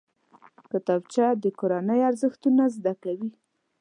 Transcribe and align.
کتابچه 0.71 1.25
د 1.43 1.45
کورنۍ 1.59 1.99
ارزښتونه 2.09 2.63
زده 2.75 2.93
کوي 3.03 3.29